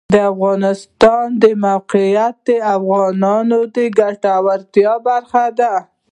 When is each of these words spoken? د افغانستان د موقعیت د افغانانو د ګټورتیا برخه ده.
د 0.13 0.15
افغانستان 0.33 1.25
د 1.43 1.45
موقعیت 1.65 2.35
د 2.47 2.49
افغانانو 2.75 3.59
د 3.75 3.77
ګټورتیا 3.99 4.93
برخه 5.07 5.45
ده. 5.59 5.73